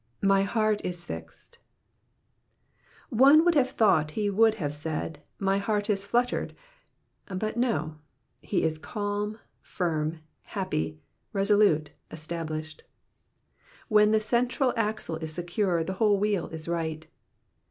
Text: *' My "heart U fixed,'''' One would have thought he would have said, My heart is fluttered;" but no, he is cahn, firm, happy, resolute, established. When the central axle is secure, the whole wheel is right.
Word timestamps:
*' 0.17 0.21
My 0.33 0.41
"heart 0.41 0.83
U 0.83 0.91
fixed,'''' 0.91 1.59
One 3.09 3.45
would 3.45 3.53
have 3.53 3.69
thought 3.69 4.09
he 4.17 4.31
would 4.31 4.55
have 4.55 4.73
said, 4.73 5.21
My 5.37 5.59
heart 5.59 5.91
is 5.91 6.07
fluttered;" 6.07 6.55
but 7.27 7.55
no, 7.55 7.99
he 8.41 8.63
is 8.63 8.79
cahn, 8.79 9.37
firm, 9.61 10.17
happy, 10.41 10.99
resolute, 11.33 11.91
established. 12.09 12.81
When 13.89 14.11
the 14.11 14.19
central 14.19 14.73
axle 14.75 15.17
is 15.17 15.35
secure, 15.35 15.83
the 15.83 15.93
whole 15.93 16.17
wheel 16.17 16.47
is 16.47 16.67
right. 16.67 17.05